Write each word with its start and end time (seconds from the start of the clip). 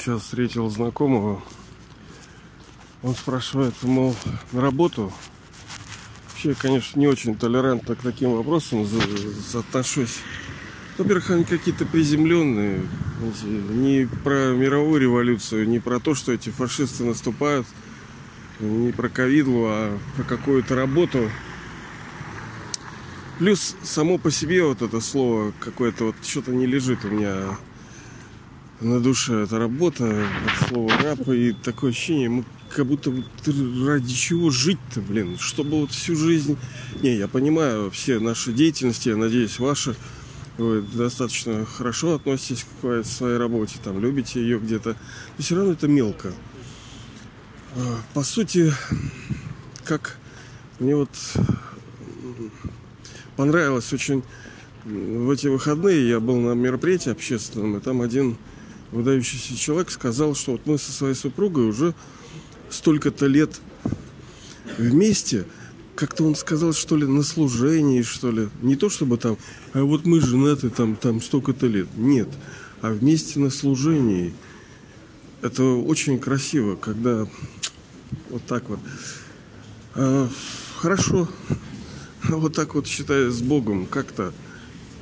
Сейчас 0.00 0.22
встретил 0.22 0.70
знакомого. 0.70 1.42
Он 3.02 3.14
спрашивает, 3.14 3.74
мол, 3.82 4.16
на 4.50 4.62
работу. 4.62 5.12
Вообще, 6.30 6.54
конечно, 6.54 6.98
не 6.98 7.06
очень 7.06 7.34
толерантно 7.34 7.94
к 7.96 7.98
таким 8.00 8.32
вопросам 8.32 8.88
отношусь. 9.52 10.20
Во-первых, 10.96 11.30
они 11.30 11.44
какие-то 11.44 11.84
приземленные. 11.84 12.80
Не 13.42 14.08
про 14.24 14.54
мировую 14.54 15.02
революцию, 15.02 15.68
не 15.68 15.80
про 15.80 16.00
то, 16.00 16.14
что 16.14 16.32
эти 16.32 16.48
фашисты 16.48 17.04
наступают, 17.04 17.66
не 18.58 18.92
про 18.92 19.10
ковидлу, 19.10 19.66
а 19.66 19.98
про 20.16 20.24
какую-то 20.24 20.76
работу. 20.76 21.30
Плюс 23.38 23.76
само 23.82 24.16
по 24.16 24.30
себе 24.30 24.64
вот 24.64 24.80
это 24.80 24.98
слово 25.02 25.52
какое-то 25.60 26.04
вот 26.04 26.16
что-то 26.22 26.52
не 26.52 26.64
лежит 26.64 27.04
у 27.04 27.08
меня 27.08 27.58
на 28.80 29.00
душе. 29.00 29.42
Это 29.42 29.58
работа, 29.58 30.26
от 30.46 30.68
слова 30.68 31.32
и 31.32 31.52
такое 31.52 31.90
ощущение, 31.90 32.28
мы 32.28 32.44
как 32.74 32.86
будто 32.86 33.12
ради 33.84 34.14
чего 34.14 34.50
жить-то, 34.50 35.00
блин, 35.00 35.38
чтобы 35.38 35.80
вот 35.80 35.90
всю 35.90 36.16
жизнь... 36.16 36.56
Не, 37.02 37.16
я 37.16 37.28
понимаю 37.28 37.90
все 37.90 38.18
наши 38.18 38.52
деятельности, 38.52 39.08
я 39.08 39.16
надеюсь, 39.16 39.58
ваши 39.58 39.96
вы 40.56 40.82
достаточно 40.82 41.64
хорошо 41.64 42.14
относитесь 42.14 42.66
к 42.82 43.02
своей 43.04 43.38
работе, 43.38 43.78
там, 43.82 44.00
любите 44.00 44.40
ее 44.40 44.58
где-то, 44.58 44.96
но 45.36 45.44
все 45.44 45.56
равно 45.56 45.72
это 45.72 45.88
мелко. 45.88 46.32
А, 47.76 47.98
по 48.14 48.22
сути, 48.22 48.72
как 49.84 50.18
мне 50.78 50.94
вот 50.94 51.10
понравилось 53.36 53.92
очень 53.92 54.22
в 54.84 55.30
эти 55.30 55.46
выходные 55.46 56.08
я 56.08 56.20
был 56.20 56.36
на 56.36 56.52
мероприятии 56.52 57.10
общественном, 57.10 57.76
и 57.76 57.80
там 57.80 58.02
один 58.02 58.36
выдающийся 58.92 59.56
человек 59.56 59.90
сказал, 59.90 60.34
что 60.34 60.52
вот 60.52 60.66
мы 60.66 60.78
со 60.78 60.92
своей 60.92 61.14
супругой 61.14 61.68
уже 61.68 61.94
столько-то 62.70 63.26
лет 63.26 63.60
вместе– 64.78 65.46
как-то 66.00 66.24
он 66.24 66.34
сказал, 66.34 66.72
что 66.72 66.96
ли, 66.96 67.06
на 67.06 67.22
служении, 67.22 68.00
что 68.00 68.30
ли. 68.30 68.48
Не 68.62 68.74
то 68.74 68.88
чтобы 68.88 69.18
там, 69.18 69.36
а 69.74 69.82
вот 69.82 70.06
мы 70.06 70.20
женаты 70.20 70.70
там, 70.70 70.96
там 70.96 71.20
столько-то 71.20 71.66
лет. 71.66 71.88
Нет. 71.94 72.28
А 72.80 72.90
вместе 72.90 73.38
на 73.38 73.50
служении. 73.50 74.32
Это 75.42 75.62
очень 75.62 76.18
красиво, 76.18 76.76
когда 76.76 77.28
вот 78.30 78.42
так 78.46 78.70
вот. 78.70 78.78
А, 79.94 80.30
хорошо. 80.78 81.28
Вот 82.24 82.54
так 82.54 82.74
вот, 82.74 82.86
считая 82.86 83.28
с 83.28 83.42
Богом, 83.42 83.84
как-то 83.84 84.32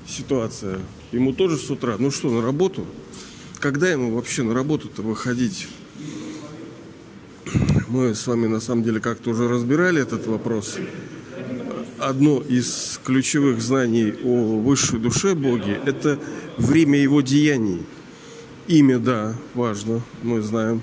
ситуация. 0.04 0.80
Ему 1.12 1.32
тоже 1.32 1.58
с 1.58 1.70
утра. 1.70 1.94
Ну 1.98 2.10
что, 2.10 2.28
на 2.28 2.42
работу? 2.42 2.84
Когда 3.60 3.90
ему 3.90 4.14
вообще 4.14 4.44
на 4.44 4.54
работу-то 4.54 5.02
выходить? 5.02 5.66
Мы 7.88 8.14
с 8.14 8.26
вами 8.26 8.46
на 8.46 8.60
самом 8.60 8.84
деле 8.84 9.00
как-то 9.00 9.30
уже 9.30 9.48
разбирали 9.48 10.00
этот 10.00 10.26
вопрос. 10.28 10.78
Одно 11.98 12.40
из 12.40 13.00
ключевых 13.04 13.60
знаний 13.60 14.14
о 14.22 14.60
высшей 14.60 15.00
душе 15.00 15.34
Боге– 15.34 15.80
это 15.86 16.20
время 16.56 17.00
его 17.00 17.20
деяний. 17.20 17.82
Имя, 18.68 19.00
да, 19.00 19.34
важно, 19.54 20.02
мы 20.22 20.40
знаем. 20.40 20.82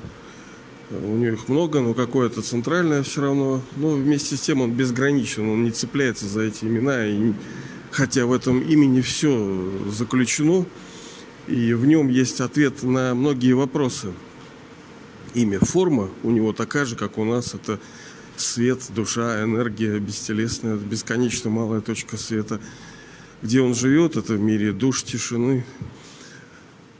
У 0.91 1.15
него 1.15 1.33
их 1.33 1.47
много, 1.47 1.79
но 1.79 1.93
какое-то 1.93 2.41
центральное 2.41 3.03
все 3.03 3.21
равно. 3.21 3.61
Но 3.77 3.91
вместе 3.91 4.35
с 4.35 4.41
тем 4.41 4.59
он 4.59 4.71
безграничен, 4.71 5.47
он 5.47 5.63
не 5.63 5.71
цепляется 5.71 6.27
за 6.27 6.41
эти 6.41 6.65
имена. 6.65 7.07
И, 7.07 7.31
хотя 7.91 8.25
в 8.25 8.33
этом 8.33 8.59
имени 8.59 8.99
все 8.99 9.71
заключено, 9.89 10.65
и 11.47 11.73
в 11.73 11.85
нем 11.85 12.09
есть 12.09 12.41
ответ 12.41 12.83
на 12.83 13.13
многие 13.15 13.53
вопросы– 13.53 14.13
имя, 15.35 15.59
форма 15.59 16.09
у 16.23 16.31
него 16.31 16.53
такая 16.53 16.85
же, 16.85 16.95
как 16.95 17.17
у 17.17 17.25
нас. 17.25 17.53
Это 17.53 17.80
свет, 18.37 18.81
душа, 18.89 19.43
энергия 19.43 19.99
бестелесная, 19.99 20.77
бесконечно 20.77 21.49
малая 21.49 21.81
точка 21.81 22.17
света. 22.17 22.59
Где 23.42 23.61
он 23.61 23.75
живет, 23.75 24.15
это 24.15 24.33
в 24.33 24.39
мире 24.39 24.71
душ, 24.71 25.03
тишины. 25.03 25.65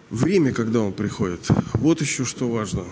Время, 0.09 0.53
когда 0.53 0.81
он 0.81 0.94
приходит. 0.94 1.47
Вот 1.74 2.02
еще 2.02 2.25
что 2.25 2.50
важно. 2.50 2.84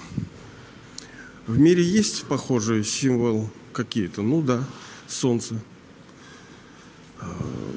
В 1.45 1.59
мире 1.59 1.83
есть 1.83 2.23
похожий 2.23 2.83
символ 2.83 3.49
какие-то? 3.73 4.21
Ну 4.21 4.41
да, 4.41 4.63
солнце. 5.07 5.61
А, 7.19 7.27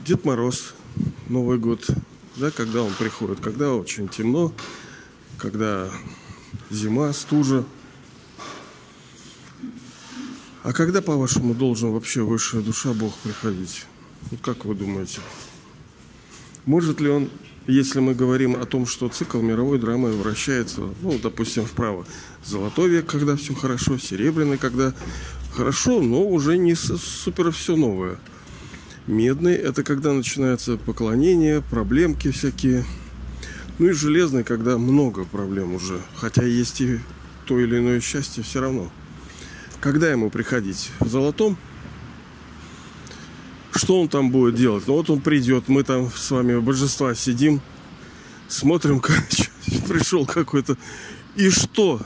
Дед 0.07 0.25
Мороз, 0.25 0.73
Новый 1.29 1.59
год, 1.59 1.85
да, 2.37 2.51
когда 2.51 2.83
он 2.83 2.93
приходит, 2.93 3.41
когда 3.41 3.75
очень 3.75 4.09
темно, 4.09 4.53
когда 5.39 5.91
зима, 6.71 7.13
стужа. 7.13 7.65
А 10.63 10.73
когда, 10.73 11.01
по-вашему, 11.01 11.55
должен 11.55 11.93
вообще 11.93 12.23
высшая 12.23 12.61
душа 12.61 12.93
Бог 12.93 13.15
приходить? 13.19 13.87
Вот 14.31 14.41
как 14.41 14.65
вы 14.65 14.75
думаете? 14.75 15.21
Может 16.65 17.01
ли 17.01 17.09
он, 17.09 17.31
если 17.69 18.01
мы 18.01 18.15
говорим 18.15 18.61
о 18.61 18.67
том, 18.67 18.87
что 18.87 19.09
цикл 19.09 19.41
мировой 19.41 19.79
драмы 19.79 20.11
вращается, 20.13 20.81
ну, 21.01 21.19
допустим, 21.23 21.65
вправо, 21.65 22.05
золотой 22.45 22.91
век, 22.91 23.07
когда 23.07 23.37
все 23.37 23.55
хорошо, 23.55 23.99
серебряный, 23.99 24.59
когда 24.59 24.93
хорошо, 25.55 26.03
но 26.03 26.27
уже 26.27 26.59
не 26.59 26.75
супер 26.75 27.53
все 27.53 27.77
новое. 27.77 28.19
Медный– 29.07 29.55
это 29.55 29.83
когда 29.83 30.13
начинается 30.13 30.77
поклонение, 30.77 31.63
проблемки 31.63 32.31
всякие– 32.31 32.85
ну 33.79 33.91
и 33.91 33.93
железный, 33.93 34.43
когда 34.43 34.79
много 34.79 35.25
проблем 35.25 35.75
уже. 35.75 36.01
Хотя 36.17 36.45
есть 36.45 36.81
и 36.81 36.99
то 37.45 37.61
или 37.61 37.79
иное 37.79 38.01
счастье 38.01 38.43
все 38.43 38.61
равно. 38.61 38.91
Когда 39.81 40.11
ему 40.11 40.31
приходить? 40.31 40.91
В 40.99 41.09
золотом? 41.09 41.59
Что 43.75 44.01
он 44.01 44.09
там 44.09 44.31
будет 44.31 44.55
делать? 44.55 44.85
Ну 44.87 44.95
вот 44.95 45.11
он 45.11 45.21
придет, 45.21 45.69
мы 45.69 45.85
там 45.85 46.11
с 46.11 46.31
вами 46.31 46.59
божества 46.59 47.15
сидим, 47.15 47.61
смотрим, 48.49 49.01
как 49.01 49.27
пришел 49.87 50.25
какой-то. 50.25 50.79
И 51.35 51.51
что? 51.51 52.01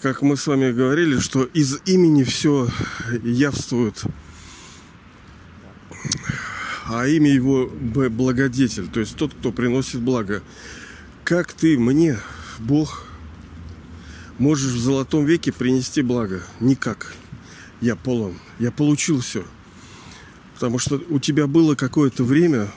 Как 0.00 0.22
мы 0.22 0.38
с 0.38 0.46
вами 0.46 0.72
говорили, 0.72 1.18
что 1.18 1.44
из 1.44 1.80
имени 1.84 2.24
все 2.24 2.68
явствует 3.22 4.02
а 6.86 7.06
имя 7.06 7.30
его 7.30 7.66
благодетель, 7.66 8.88
то 8.88 9.00
есть 9.00 9.16
тот, 9.16 9.32
кто 9.34 9.52
приносит 9.52 10.00
благо. 10.00 10.42
Как 11.24 11.52
ты 11.52 11.78
мне, 11.78 12.18
Бог, 12.58 13.06
можешь 14.38 14.72
в 14.72 14.80
золотом 14.80 15.24
веке 15.24 15.52
принести 15.52 16.02
благо? 16.02 16.42
Никак. 16.60 17.14
Я 17.80 17.96
полон. 17.96 18.38
Я 18.58 18.70
получил 18.70 19.20
все. 19.20 19.44
Потому 20.54 20.78
что 20.78 21.02
у 21.08 21.18
тебя 21.18 21.46
было 21.46 21.74
какое-то 21.74 22.22
время, 22.22 22.70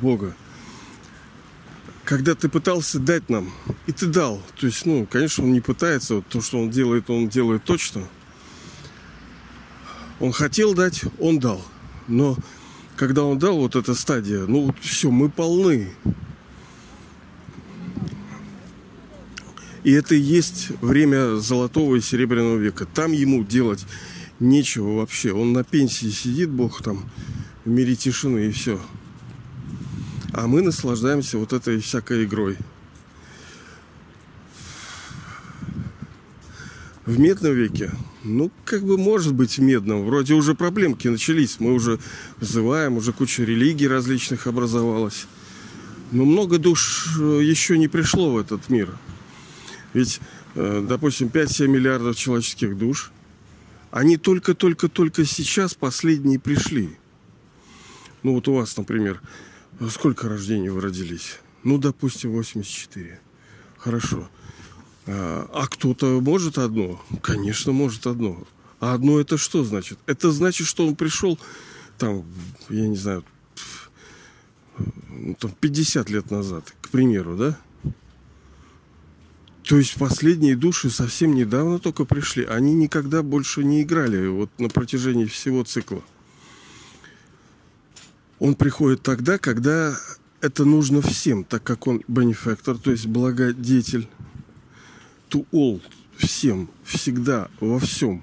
Бога, 0.00 0.34
когда 2.04 2.34
ты 2.34 2.48
пытался 2.48 2.98
дать 2.98 3.28
нам, 3.28 3.52
и 3.86 3.92
ты 3.92 4.06
дал. 4.06 4.42
То 4.58 4.66
есть, 4.66 4.84
ну, 4.86 5.06
конечно, 5.06 5.44
он 5.44 5.52
не 5.52 5.60
пытается, 5.60 6.16
вот 6.16 6.26
то, 6.26 6.40
что 6.40 6.58
он 6.58 6.70
делает, 6.70 7.08
он 7.10 7.28
делает 7.28 7.64
точно. 7.64 8.08
Он 10.18 10.32
хотел 10.32 10.74
дать, 10.74 11.02
он 11.20 11.38
дал. 11.38 11.62
Но 12.08 12.36
когда 12.96 13.24
он 13.24 13.38
дал 13.38 13.58
вот 13.58 13.76
эта 13.76 13.94
стадия, 13.94 14.46
ну 14.46 14.74
все, 14.80 15.10
мы 15.10 15.28
полны. 15.28 15.90
И 19.84 19.92
это 19.92 20.14
и 20.14 20.20
есть 20.20 20.70
время 20.80 21.36
золотого 21.36 21.96
и 21.96 22.00
серебряного 22.00 22.56
века. 22.56 22.86
Там 22.86 23.12
ему 23.12 23.42
делать 23.42 23.84
нечего 24.38 24.96
вообще. 24.96 25.32
Он 25.32 25.52
на 25.52 25.64
пенсии 25.64 26.10
сидит, 26.10 26.50
Бог 26.50 26.82
там, 26.82 27.10
в 27.64 27.68
мире 27.68 27.96
тишины 27.96 28.46
и 28.46 28.52
все. 28.52 28.80
А 30.32 30.46
мы 30.46 30.62
наслаждаемся 30.62 31.38
вот 31.38 31.52
этой 31.52 31.80
всякой 31.80 32.24
игрой. 32.24 32.56
В 37.04 37.18
медном 37.18 37.54
веке 37.54 37.90
ну, 38.24 38.50
как 38.64 38.84
бы 38.84 38.96
может 38.96 39.34
быть 39.34 39.58
в 39.58 39.62
медном. 39.62 40.04
Вроде 40.04 40.34
уже 40.34 40.54
проблемки 40.54 41.08
начались. 41.08 41.60
Мы 41.60 41.72
уже 41.72 41.98
вызываем, 42.38 42.96
уже 42.96 43.12
куча 43.12 43.42
религий 43.42 43.88
различных 43.88 44.46
образовалась. 44.46 45.26
Но 46.12 46.24
много 46.24 46.58
душ 46.58 47.16
э, 47.18 47.40
еще 47.42 47.78
не 47.78 47.88
пришло 47.88 48.32
в 48.32 48.38
этот 48.38 48.68
мир. 48.68 48.96
Ведь, 49.94 50.20
э, 50.54 50.84
допустим, 50.86 51.28
5-7 51.28 51.66
миллиардов 51.66 52.16
человеческих 52.16 52.76
душ, 52.76 53.10
они 53.90 54.16
только-только-только 54.16 55.24
сейчас 55.24 55.74
последние 55.74 56.38
пришли. 56.38 56.90
Ну 58.22 58.34
вот 58.34 58.46
у 58.48 58.54
вас, 58.54 58.76
например, 58.76 59.20
сколько 59.90 60.28
рождений 60.28 60.68
вы 60.68 60.80
родились? 60.80 61.38
Ну, 61.64 61.78
допустим, 61.78 62.30
84. 62.32 63.20
Хорошо. 63.78 64.28
А, 65.06 65.48
а 65.52 65.66
кто-то 65.66 66.20
может 66.20 66.58
одно? 66.58 67.00
Конечно, 67.22 67.72
может 67.72 68.06
одно. 68.06 68.42
А 68.80 68.94
одно 68.94 69.20
это 69.20 69.38
что 69.38 69.64
значит? 69.64 69.98
Это 70.06 70.30
значит, 70.30 70.66
что 70.66 70.86
он 70.86 70.96
пришел 70.96 71.38
там, 71.98 72.24
я 72.68 72.88
не 72.88 72.96
знаю, 72.96 73.24
там 75.38 75.52
50 75.60 76.10
лет 76.10 76.30
назад, 76.30 76.74
к 76.80 76.88
примеру, 76.88 77.36
да? 77.36 77.58
То 79.64 79.78
есть 79.78 79.94
последние 79.94 80.56
души 80.56 80.90
совсем 80.90 81.34
недавно 81.34 81.78
только 81.78 82.04
пришли. 82.04 82.44
Они 82.44 82.74
никогда 82.74 83.22
больше 83.22 83.62
не 83.62 83.82
играли 83.82 84.26
вот 84.26 84.50
на 84.58 84.68
протяжении 84.68 85.26
всего 85.26 85.62
цикла. 85.62 86.02
Он 88.40 88.56
приходит 88.56 89.02
тогда, 89.02 89.38
когда 89.38 89.96
это 90.40 90.64
нужно 90.64 91.00
всем, 91.00 91.44
так 91.44 91.62
как 91.62 91.86
он 91.86 92.02
бенефактор, 92.08 92.76
то 92.76 92.90
есть 92.90 93.06
благодетель. 93.06 94.08
To 95.32 95.46
all, 95.52 95.80
всем, 96.16 96.68
всегда, 96.84 97.48
во 97.58 97.78
всем. 97.78 98.22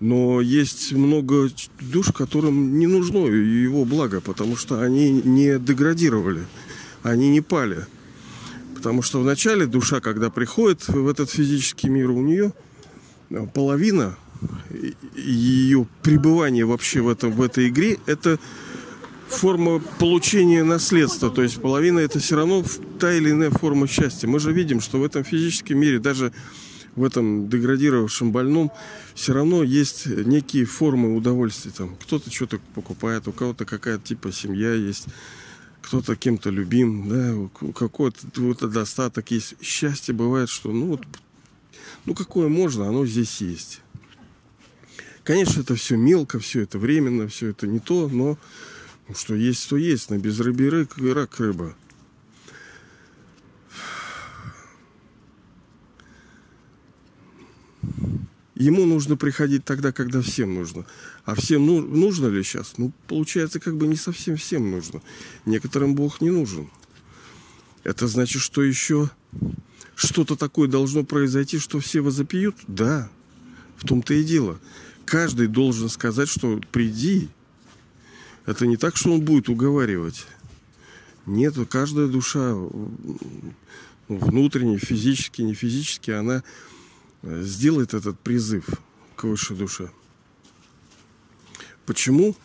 Но 0.00 0.40
есть 0.40 0.92
много 0.92 1.48
душ, 1.80 2.12
которым 2.12 2.78
не 2.78 2.86
нужно 2.86 3.18
его 3.26 3.84
благо, 3.84 4.20
потому 4.20 4.56
что 4.56 4.80
они 4.80 5.10
не 5.10 5.58
деградировали, 5.58 6.44
они 7.02 7.30
не 7.30 7.40
пали. 7.40 7.86
Потому 8.74 9.02
что 9.02 9.20
вначале 9.20 9.66
душа, 9.66 10.00
когда 10.00 10.30
приходит 10.30 10.88
в 10.88 11.08
этот 11.08 11.30
физический 11.30 11.88
мир, 11.88 12.10
у 12.10 12.22
нее 12.22 12.52
половина 13.54 14.16
ее 15.14 15.86
пребывания 16.02 16.64
вообще 16.64 17.00
в, 17.00 17.08
этом, 17.08 17.32
в 17.32 17.42
этой 17.42 17.68
игре– 17.68 17.98
это 18.06 18.38
форма 19.28 19.80
получения 19.98 20.62
наследства. 20.62 21.30
То 21.30 21.42
есть 21.42 21.60
половина 21.60 21.98
это 21.98 22.20
все 22.20 22.36
равно 22.36 22.64
та 22.98 23.12
или 23.12 23.30
иная 23.30 23.50
форма 23.50 23.86
счастья. 23.86 24.28
Мы 24.28 24.40
же 24.40 24.52
видим, 24.52 24.80
что 24.80 24.98
в 24.98 25.04
этом 25.04 25.24
физическом 25.24 25.78
мире, 25.78 25.98
даже 25.98 26.32
в 26.94 27.04
этом 27.04 27.48
деградировавшем 27.48 28.32
больном, 28.32 28.72
все 29.14 29.34
равно 29.34 29.62
есть 29.62 30.06
некие 30.06 30.64
формы 30.64 31.14
удовольствия. 31.14 31.72
Там 31.72 31.96
кто-то 31.96 32.30
что-то 32.30 32.58
покупает, 32.74 33.28
у 33.28 33.32
кого-то 33.32 33.64
какая-то 33.64 34.04
типа 34.04 34.32
семья 34.32 34.72
есть, 34.72 35.06
кто-то 35.82 36.16
кем-то 36.16 36.50
любим, 36.50 37.08
да, 37.08 37.34
вот 38.36 38.72
достаток 38.72 39.30
есть. 39.30 39.54
Счастье 39.60 40.14
бывает, 40.14 40.48
что 40.48 40.72
ну 40.72 40.86
вот, 40.86 41.02
ну 42.06 42.14
какое 42.14 42.48
можно, 42.48 42.88
оно 42.88 43.06
здесь 43.06 43.40
есть. 43.40 43.80
Конечно, 45.22 45.60
это 45.60 45.74
все 45.74 45.96
мелко, 45.96 46.38
все 46.38 46.62
это 46.62 46.78
временно, 46.78 47.26
все 47.28 47.48
это 47.48 47.66
не 47.66 47.80
то, 47.80 48.08
но 48.08 48.38
ну, 49.08 49.14
что 49.14 49.34
есть, 49.34 49.68
то 49.68 49.76
есть. 49.76 50.10
На 50.10 50.18
без 50.18 50.38
рыбы 50.40 50.68
рак 50.68 51.38
рыба. 51.40 51.74
Ему 58.56 58.86
нужно 58.86 59.16
приходить 59.16 59.66
тогда, 59.66 59.92
когда 59.92 60.22
всем 60.22 60.54
нужно. 60.54 60.86
А 61.26 61.34
всем 61.34 61.66
ну, 61.66 61.82
нужно 61.82 62.28
ли 62.28 62.42
сейчас? 62.42 62.78
Ну, 62.78 62.90
получается, 63.06 63.60
как 63.60 63.76
бы 63.76 63.86
не 63.86 63.96
совсем 63.96 64.36
всем 64.36 64.70
нужно. 64.70 65.02
Некоторым 65.44 65.94
Бог 65.94 66.22
не 66.22 66.30
нужен. 66.30 66.70
Это 67.84 68.08
значит, 68.08 68.40
что 68.40 68.62
еще 68.62 69.10
что-то 69.94 70.36
такое 70.36 70.68
должно 70.68 71.04
произойти, 71.04 71.58
что 71.58 71.80
все 71.80 72.00
возопьют? 72.00 72.56
Да, 72.66 73.10
в 73.76 73.86
том-то 73.86 74.14
и 74.14 74.24
дело. 74.24 74.58
Каждый 75.04 75.48
должен 75.48 75.90
сказать, 75.90 76.28
что 76.28 76.58
приди, 76.72 77.28
это 78.46 78.66
не 78.66 78.78
так, 78.78 78.96
что 78.96 79.12
он 79.12 79.20
будет 79.20 79.50
уговаривать. 79.50 80.24
Нет, 81.26 81.56
каждая 81.68 82.06
душа 82.06 82.52
ну, 82.52 83.18
внутренне, 84.08 84.78
физически, 84.78 85.42
не 85.42 85.52
физически, 85.52 86.10
она 86.10 86.42
сделает 87.22 87.94
этот 87.94 88.18
призыв 88.20 88.66
к 89.16 89.24
высшей 89.24 89.56
душе. 89.56 89.90
Почему? 91.84 92.36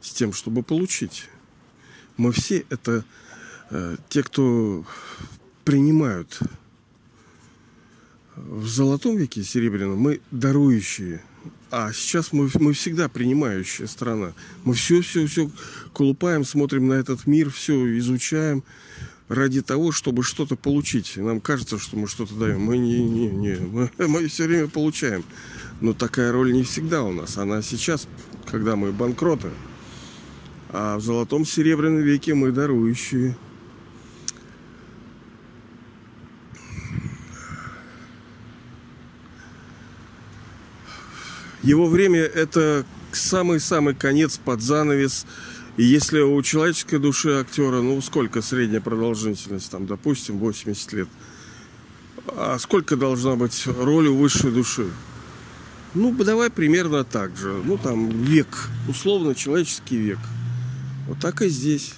С 0.00 0.12
тем, 0.12 0.32
чтобы 0.32 0.62
получить. 0.62 1.28
Мы 2.16 2.32
все 2.32 2.64
это 2.70 3.04
э, 3.70 3.96
те, 4.08 4.22
кто 4.22 4.84
принимают 5.64 6.40
в 8.34 8.66
золотом 8.66 9.16
веке 9.16 9.42
серебряном, 9.42 9.98
мы 9.98 10.20
дарующие– 10.30 11.22
а 11.72 11.90
сейчас 11.94 12.34
мы, 12.34 12.50
мы 12.60 12.74
всегда 12.74 13.08
принимающая 13.08 13.86
страна. 13.86 14.34
Мы 14.62 14.74
все, 14.74 15.00
все, 15.00 15.26
все 15.26 15.50
колупаем, 15.94 16.44
смотрим 16.44 16.86
на 16.88 16.92
этот 16.92 17.26
мир, 17.26 17.50
все 17.50 17.98
изучаем 17.98 18.62
ради 19.32 19.62
того, 19.62 19.92
чтобы 19.92 20.22
что-то 20.22 20.56
получить. 20.56 21.16
Нам 21.16 21.40
кажется, 21.40 21.78
что 21.78 21.96
мы 21.96 22.06
что-то 22.06 22.34
даем. 22.34 22.60
Мы 22.60 22.76
не, 22.76 23.02
не, 23.02 23.28
не. 23.28 23.56
Мы, 23.56 23.90
мы 24.06 24.26
все 24.28 24.46
время 24.46 24.68
получаем. 24.68 25.24
Но 25.80 25.94
такая 25.94 26.32
роль 26.32 26.52
не 26.52 26.62
всегда 26.62 27.02
у 27.02 27.12
нас. 27.12 27.38
Она 27.38 27.62
сейчас, 27.62 28.06
когда 28.50 28.76
мы 28.76 28.92
банкроты. 28.92 29.48
А 30.68 30.98
в 30.98 31.00
золотом 31.02 31.46
серебряном 31.46 32.02
веке 32.02 32.34
мы 32.34 32.52
дарующие. 32.52 33.36
Его 41.62 41.86
время 41.86 42.20
это 42.20 42.84
самый-самый 43.12 43.94
конец 43.94 44.36
под 44.36 44.60
занавес. 44.60 45.26
И 45.76 45.84
если 45.84 46.20
у 46.20 46.40
человеческой 46.42 46.98
души 46.98 47.30
актера, 47.30 47.80
ну 47.80 48.00
сколько 48.02 48.42
средняя 48.42 48.80
продолжительность, 48.80 49.70
там, 49.70 49.86
допустим, 49.86 50.38
80 50.38 50.92
лет, 50.92 51.08
а 52.28 52.58
сколько 52.58 52.96
должна 52.96 53.36
быть 53.36 53.66
роль 53.66 54.08
у 54.08 54.16
высшей 54.16 54.52
души? 54.52 54.90
Ну, 55.94 56.12
давай 56.12 56.50
примерно 56.50 57.04
так 57.04 57.36
же. 57.36 57.60
Ну, 57.64 57.76
там, 57.76 58.08
век, 58.08 58.68
условно, 58.88 59.34
человеческий 59.34 59.96
век. 59.96 60.18
Вот 61.06 61.18
так 61.20 61.42
и 61.42 61.48
здесь. 61.48 61.94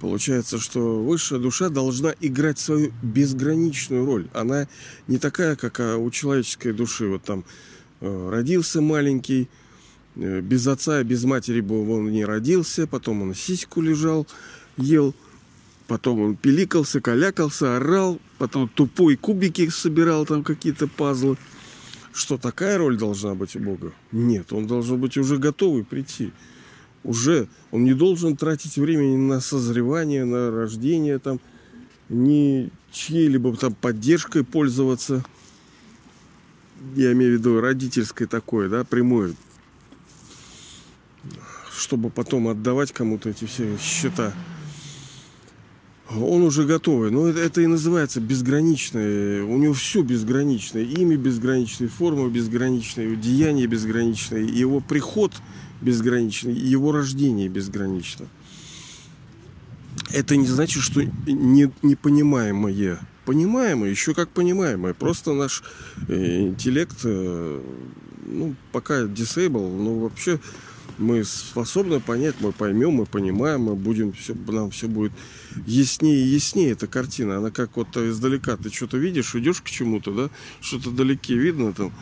Получается, 0.00 0.58
что 0.58 1.02
высшая 1.02 1.38
душа 1.38 1.68
должна 1.68 2.14
играть 2.20 2.58
свою 2.58 2.92
безграничную 3.02 4.04
роль. 4.04 4.28
Она 4.34 4.68
не 5.08 5.18
такая, 5.18 5.56
как 5.56 5.80
у 5.98 6.10
человеческой 6.10 6.72
души. 6.72 7.08
Вот 7.08 7.22
там 7.22 7.44
Э, 8.04 8.28
родился 8.30 8.82
маленький, 8.82 9.48
без 10.16 10.66
отца, 10.66 11.02
без 11.02 11.24
матери 11.24 11.60
был 11.60 11.90
он 11.90 12.10
не 12.10 12.24
родился, 12.24 12.86
потом 12.86 13.22
он 13.22 13.34
сиську 13.34 13.80
лежал, 13.80 14.26
ел, 14.76 15.14
потом 15.86 16.20
он 16.20 16.36
пиликался, 16.36 17.00
калякался, 17.00 17.76
орал, 17.76 18.20
потом 18.38 18.68
тупой 18.68 19.16
кубики 19.16 19.68
собирал 19.68 20.26
там 20.26 20.44
какие-то 20.44 20.86
пазлы. 20.86 21.36
Что 22.12 22.38
такая 22.38 22.78
роль 22.78 22.96
должна 22.96 23.34
быть 23.34 23.56
у 23.56 23.58
Бога? 23.58 23.92
Нет, 24.12 24.52
он 24.52 24.68
должен 24.68 25.00
быть 25.00 25.16
уже 25.16 25.36
готовый 25.36 25.84
прийти. 25.84 26.30
Уже 27.02 27.48
он 27.72 27.84
не 27.84 27.92
должен 27.92 28.36
тратить 28.36 28.76
времени 28.76 29.16
на 29.16 29.40
созревание, 29.40 30.24
на 30.24 30.50
рождение, 30.50 31.18
там, 31.18 31.40
ни 32.08 32.70
чьей-либо 32.92 33.56
там 33.56 33.74
поддержкой 33.74 34.44
пользоваться– 34.44 35.24
я 36.94 37.12
имею 37.12 37.36
в 37.36 37.38
виду 37.38 37.60
родительское 37.60 38.28
такое, 38.28 38.68
да, 38.68 38.84
прямое, 38.84 39.34
чтобы 41.76 42.10
потом 42.10 42.48
отдавать 42.48 42.92
кому-то 42.92 43.30
эти 43.30 43.44
все 43.44 43.76
счета. 43.78 44.32
Он 46.10 46.42
уже 46.42 46.64
готовый. 46.64 47.10
Но 47.10 47.28
это, 47.28 47.40
это 47.40 47.60
и 47.60 47.66
называется 47.66 48.20
безграничное. 48.20 49.42
У 49.42 49.56
него 49.56 49.74
все 49.74 50.02
безграничное. 50.02 50.82
Имя 50.82 51.16
безграничное, 51.16 51.88
форма 51.88 52.28
безграничная, 52.28 53.16
деяние 53.16 53.66
безграничное, 53.66 54.42
его 54.42 54.80
приход 54.80 55.32
безграничный, 55.80 56.52
его 56.52 56.92
рождение 56.92 57.48
безгранично. 57.48 58.26
Это 60.12 60.36
не 60.36 60.46
значит, 60.46 60.82
что 60.82 61.02
не, 61.02 61.70
непонимаемое 61.82 63.00
понимаемое, 63.24 63.90
еще 63.90 64.14
как 64.14 64.30
понимаемое. 64.30 64.94
Просто 64.94 65.32
наш 65.32 65.62
э, 66.08 66.40
интеллект, 66.42 66.96
э, 67.04 67.60
ну, 68.26 68.54
пока 68.72 69.02
disable, 69.02 69.76
но 69.76 69.98
вообще 69.98 70.38
мы 70.98 71.24
способны 71.24 72.00
понять, 72.00 72.36
мы 72.40 72.52
поймем, 72.52 72.92
мы 72.92 73.06
понимаем, 73.06 73.62
мы 73.62 73.74
будем 73.74 74.12
все, 74.12 74.34
нам 74.48 74.70
все 74.70 74.88
будет 74.88 75.12
яснее 75.66 76.16
и 76.16 76.28
яснее 76.28 76.72
эта 76.72 76.86
картина. 76.86 77.38
Она 77.38 77.50
как 77.50 77.76
вот 77.76 77.96
издалека 77.96 78.56
ты 78.56 78.70
что-то 78.70 78.96
видишь, 78.98 79.34
идешь 79.34 79.60
к 79.60 79.70
чему-то, 79.70 80.12
да, 80.12 80.30
что-то 80.60 80.90
далеке 80.90 81.36
видно 81.36 81.72
там, 81.72 81.92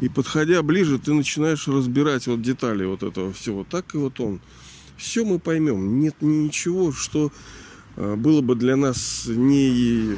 и 0.00 0.08
подходя 0.08 0.62
ближе, 0.62 0.98
ты 0.98 1.12
начинаешь 1.12 1.68
разбирать 1.68 2.26
вот 2.26 2.42
детали 2.42 2.84
вот 2.84 3.02
этого 3.02 3.32
всего. 3.32 3.64
Так 3.68 3.94
и 3.94 3.98
вот 3.98 4.20
он. 4.20 4.40
Все 4.96 5.24
мы 5.24 5.38
поймем. 5.38 5.98
Нет 6.00 6.16
ничего, 6.20 6.92
что 6.92 7.32
Э, 7.96 8.16
было 8.16 8.40
бы 8.40 8.54
для 8.54 8.76
нас 8.76 9.24
не, 9.26 10.16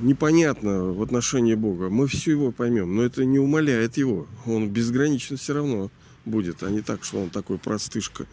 непонятно 0.00 0.92
в 0.92 1.02
отношении 1.02 1.54
Бога. 1.54 1.88
Мы 1.88 2.06
все 2.06 2.32
его 2.32 2.52
поймем, 2.52 2.94
но 2.94 3.02
это 3.02 3.24
не 3.24 3.38
умаляет 3.38 3.96
его. 3.96 4.26
Он 4.46 4.68
безгранично 4.68 5.36
все 5.36 5.54
равно 5.54 5.90
будет, 6.24 6.62
а 6.62 6.70
не 6.70 6.80
так, 6.80 7.04
что 7.04 7.22
он 7.22 7.30
такой 7.30 7.58
простышка, 7.58 8.26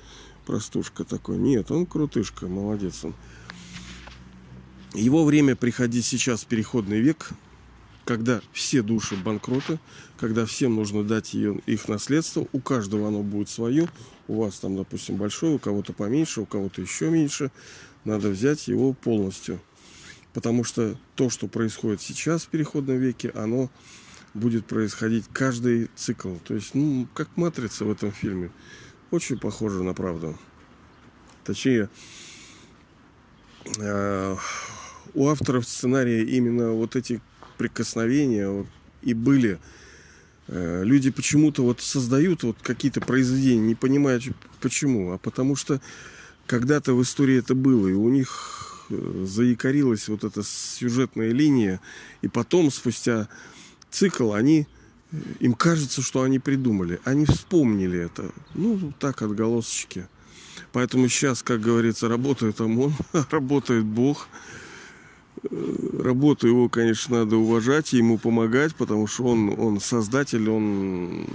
простушка 0.45 1.03
такой. 1.03 1.37
Нет, 1.37 1.71
он 1.71 1.85
крутышка, 1.85 2.47
молодец 2.47 3.03
он. 3.03 3.13
Его 4.93 5.23
время 5.23 5.55
приходить 5.55 6.05
сейчас, 6.05 6.43
переходный 6.43 6.99
век, 6.99 7.29
когда 8.03 8.41
все 8.51 8.81
души 8.81 9.15
банкроты, 9.15 9.79
когда 10.19 10.45
всем 10.45 10.75
нужно 10.75 11.03
дать 11.03 11.33
ее, 11.33 11.59
их 11.65 11.87
наследство, 11.87 12.45
у 12.51 12.59
каждого 12.59 13.07
оно 13.07 13.23
будет 13.23 13.49
свое, 13.49 13.87
у 14.27 14.41
вас 14.41 14.59
там, 14.59 14.75
допустим, 14.75 15.15
большое, 15.15 15.55
у 15.55 15.59
кого-то 15.59 15.93
поменьше, 15.93 16.41
у 16.41 16.45
кого-то 16.45 16.81
еще 16.81 17.09
меньше, 17.09 17.51
надо 18.03 18.29
взять 18.29 18.67
его 18.67 18.93
полностью. 18.93 19.61
Потому 20.33 20.63
что 20.63 20.97
то, 21.15 21.29
что 21.29 21.47
происходит 21.47 22.01
сейчас 22.01 22.43
в 22.43 22.47
переходном 22.47 22.97
веке, 22.97 23.31
оно 23.35 23.69
будет 24.33 24.65
происходить 24.65 25.25
каждый 25.31 25.89
цикл. 25.95 26.35
То 26.45 26.53
есть, 26.53 26.73
ну, 26.73 27.07
как 27.13 27.29
матрица 27.35 27.85
в 27.85 27.91
этом 27.91 28.11
фильме. 28.11 28.51
Очень 29.11 29.37
похоже 29.37 29.83
на 29.83 29.93
правду. 29.93 30.37
Точнее, 31.43 31.89
э, 33.77 34.35
у 35.13 35.27
авторов 35.27 35.67
сценария 35.67 36.23
именно 36.23 36.71
вот 36.71 36.95
эти 36.95 37.21
прикосновения 37.57 38.65
и 39.01 39.13
были. 39.13 39.59
Э, 40.47 40.83
люди 40.83 41.11
почему-то 41.11 41.63
вот 41.63 41.81
создают 41.81 42.43
вот 42.43 42.57
какие-то 42.61 43.01
произведения, 43.01 43.67
не 43.67 43.75
понимая 43.75 44.21
почему, 44.61 45.11
а 45.11 45.17
потому 45.17 45.55
что 45.55 45.81
когда-то 46.45 46.93
в 46.93 47.01
истории 47.01 47.37
это 47.37 47.55
было, 47.55 47.87
и 47.87 47.93
у 47.93 48.09
них 48.09 48.85
э, 48.89 49.25
заякорилась 49.27 50.07
вот 50.07 50.23
эта 50.23 50.43
сюжетная 50.43 51.31
линия, 51.31 51.81
и 52.21 52.27
потом, 52.27 52.71
спустя 52.71 53.27
цикл, 53.91 54.33
они 54.33 54.67
им 55.39 55.53
кажется, 55.53 56.01
что 56.01 56.23
они 56.23 56.39
придумали. 56.39 56.99
Они 57.03 57.25
вспомнили 57.25 57.99
это. 57.99 58.31
Ну, 58.53 58.93
так, 58.99 59.21
отголосочки. 59.21 60.07
Поэтому 60.71 61.09
сейчас, 61.09 61.43
как 61.43 61.59
говорится, 61.61 62.07
работает 62.07 62.61
ОМОН, 62.61 62.93
работает 63.31 63.83
Бог. 63.83 64.27
Э, 65.43 65.99
работу 66.01 66.47
его, 66.47 66.69
конечно, 66.69 67.19
надо 67.19 67.35
уважать 67.35 67.93
и 67.93 67.97
ему 67.97 68.17
помогать, 68.17 68.73
потому 68.75 69.07
что 69.07 69.25
он, 69.25 69.59
он 69.59 69.79
создатель, 69.81 70.49
он 70.49 71.27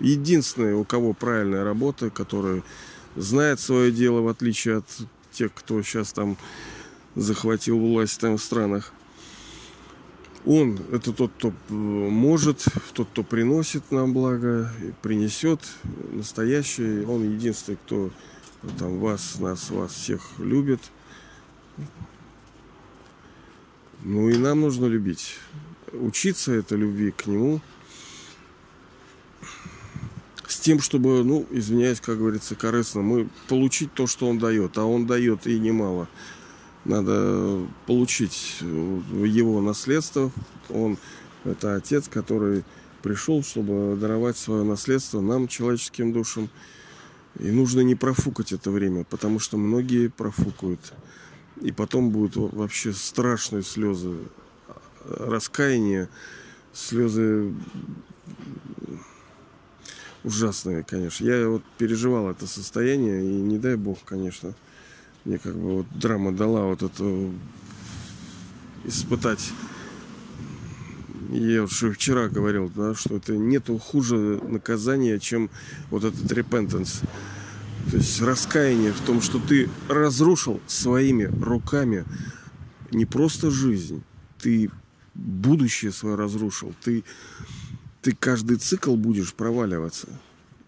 единственный, 0.00 0.74
у 0.74 0.84
кого 0.84 1.14
правильная 1.14 1.64
работа, 1.64 2.10
который 2.10 2.62
знает 3.16 3.58
свое 3.58 3.90
дело, 3.90 4.20
в 4.20 4.28
отличие 4.28 4.78
от 4.78 4.86
тех, 5.32 5.52
кто 5.52 5.82
сейчас 5.82 6.12
там 6.12 6.36
захватил 7.16 7.78
власть 7.78 8.20
там 8.20 8.36
в 8.36 8.42
странах. 8.42 8.92
Он– 10.46 10.78
это 10.92 11.12
тот, 11.12 11.32
кто 11.38 11.48
э, 11.48 11.72
может, 11.72 12.66
тот, 12.92 13.08
кто 13.08 13.22
приносит 13.22 13.90
нам 13.90 14.12
благо, 14.12 14.70
принесет 15.00 15.60
настоящий. 16.12 17.04
Он 17.06 17.22
единственный, 17.24 17.76
кто 17.76 18.10
там 18.78 19.00
вас, 19.00 19.38
нас, 19.38 19.70
вас 19.70 19.92
всех 19.92 20.20
любит. 20.38 20.80
Ну 24.02 24.28
и 24.28 24.36
нам 24.36 24.60
нужно 24.60 24.84
любить. 24.84 25.36
Учиться 25.92 26.52
этой 26.52 26.76
любви 26.76 27.10
к 27.10 27.26
нему. 27.26 27.62
С 30.46 30.60
тем, 30.60 30.80
чтобы, 30.80 31.24
ну, 31.24 31.46
извиняюсь, 31.50 32.00
как 32.00 32.18
говорится, 32.18 32.54
корыстно, 32.54 33.00
мы 33.00 33.28
получить 33.48 33.94
то, 33.94 34.06
что 34.06 34.28
он 34.28 34.38
дает. 34.38 34.76
А 34.76 34.84
он 34.84 35.06
дает 35.06 35.46
и 35.46 35.58
немало. 35.58 36.06
Надо 36.84 37.66
получить 37.86 38.58
его 38.60 39.60
наследство. 39.60 40.30
Он 40.68 40.98
это 41.44 41.76
отец, 41.76 42.08
который 42.08 42.64
пришел, 43.02 43.42
чтобы 43.42 43.96
даровать 44.00 44.36
свое 44.36 44.64
наследство 44.64 45.20
нам, 45.20 45.48
человеческим 45.48 46.12
душам. 46.12 46.48
И 47.38 47.50
нужно 47.50 47.80
не 47.80 47.94
профукать 47.94 48.52
это 48.52 48.70
время, 48.70 49.04
потому 49.04 49.38
что 49.38 49.56
многие 49.56 50.08
профукают. 50.08 50.92
И 51.60 51.72
потом 51.72 52.10
будут 52.10 52.36
вообще 52.52 52.92
страшные 52.92 53.62
слезы 53.62 54.16
раскаяния, 55.04 56.08
слезы 56.72 57.52
ужасные, 60.22 60.82
конечно. 60.82 61.24
Я 61.24 61.48
вот 61.48 61.62
переживал 61.78 62.30
это 62.30 62.46
состояние, 62.46 63.22
и 63.22 63.34
не 63.40 63.58
дай 63.58 63.76
бог, 63.76 63.98
конечно, 64.04 64.54
мне 65.24 65.38
как 65.38 65.54
бы 65.54 65.78
вот 65.78 65.86
драма 65.94 66.32
дала 66.32 66.64
вот 66.64 66.82
это 66.82 67.30
испытать. 68.84 69.52
Я 71.30 71.64
уже 71.64 71.92
вчера 71.92 72.28
говорил, 72.28 72.70
да, 72.74 72.94
что 72.94 73.16
это 73.16 73.36
нету 73.36 73.78
хуже 73.78 74.40
наказания, 74.46 75.18
чем 75.18 75.50
вот 75.90 76.04
этот 76.04 76.30
repentance. 76.30 77.02
То 77.90 77.96
есть 77.96 78.20
раскаяние 78.20 78.92
в 78.92 79.00
том, 79.00 79.20
что 79.20 79.38
ты 79.38 79.68
разрушил 79.88 80.60
своими 80.66 81.24
руками 81.24 82.04
не 82.90 83.04
просто 83.04 83.50
жизнь, 83.50 84.02
ты 84.38 84.70
будущее 85.14 85.92
свое 85.92 86.16
разрушил, 86.16 86.74
ты, 86.82 87.04
ты 88.02 88.14
каждый 88.14 88.56
цикл 88.56 88.94
будешь 88.96 89.34
проваливаться. 89.34 90.08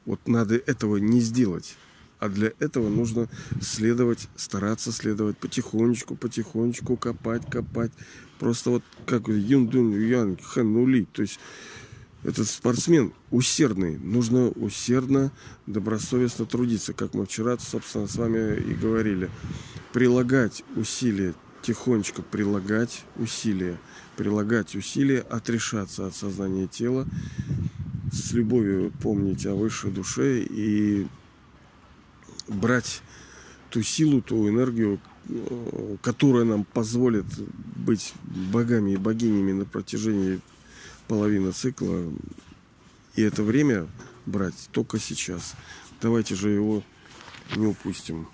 Вот 0.05 0.27
надо 0.27 0.57
этого 0.57 0.97
не 0.97 1.21
сделать. 1.21 1.77
А 2.19 2.29
для 2.29 2.53
этого 2.59 2.89
нужно 2.89 3.29
следовать, 3.61 4.29
стараться 4.37 4.93
следовать 4.93 5.39
потихонечку, 5.39 6.17
потихонечку, 6.17 6.97
копать, 6.97 7.49
копать. 7.51 7.93
Просто 8.39 8.71
вот 8.71 8.83
как 9.07 9.29
Юндун 9.29 9.93
Юян 9.93 10.39
Ханули. 10.43 11.07
То 11.13 11.23
есть 11.23 11.39
этот 12.25 12.49
спортсмен 12.49 13.13
усердный. 13.31 13.99
Нужно 13.99 14.49
усердно, 14.49 15.31
добросовестно 15.67 16.47
трудиться, 16.47 16.93
как 16.93 17.15
мы 17.15 17.27
вчера, 17.27 17.57
собственно, 17.59 18.09
с 18.09 18.17
вами 18.17 18.57
и 18.57 18.75
говорили. 18.75 19.31
Прилагать 19.93 20.65
усилия, 20.75 21.35
тихонечко 21.63 22.23
прилагать 22.23 23.05
усилия, 23.17 23.79
прилагать 24.17 24.75
усилия, 24.75 25.21
отрешаться 25.21 26.07
от 26.07 26.17
сознания 26.17 26.67
тела, 26.67 27.07
с 28.13 28.33
любовью 28.33 28.93
помнить 29.03 29.47
о 29.47 29.55
высшей 29.55 29.91
душе 29.91 30.41
и 30.41 31.07
брать 32.49 33.03
ту 33.71 33.83
силу, 33.83 34.23
ту 34.23 34.49
энергию, 34.49 35.01
э, 35.29 35.97
которая 36.03 36.45
нам 36.45 36.65
позволит 36.65 37.27
быть 37.77 38.15
богами 38.25 38.93
и 38.93 38.97
богинями 38.97 39.53
на 39.53 39.65
протяжении 39.65 40.41
половины 41.09 41.53
цикла. 41.53 42.13
И 43.15 43.23
это 43.23 43.43
время 43.43 43.87
брать 44.27 44.69
только 44.73 44.99
сейчас. 44.99 45.55
Давайте 46.01 46.35
же 46.35 46.51
его 46.51 46.83
не 47.55 47.67
упустим. 47.67 48.29